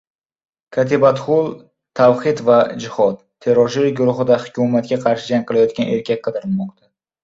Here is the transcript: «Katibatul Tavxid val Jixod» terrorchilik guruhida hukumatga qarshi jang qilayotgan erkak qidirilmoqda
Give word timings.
«Katibatul 0.77 1.51
Tavxid 1.99 2.41
val 2.49 2.73
Jixod» 2.87 3.21
terrorchilik 3.47 3.97
guruhida 4.03 4.41
hukumatga 4.49 5.03
qarshi 5.09 5.33
jang 5.37 5.49
qilayotgan 5.49 5.97
erkak 5.97 6.29
qidirilmoqda 6.31 6.95